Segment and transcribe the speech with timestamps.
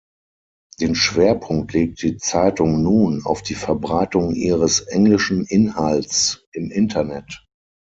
[0.79, 7.45] Den Schwerpunkt legt die Zeitung nun auf die Verbreitung ihres englischen Inhalts im Internet.